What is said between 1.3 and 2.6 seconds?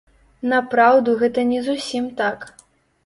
не зусім так.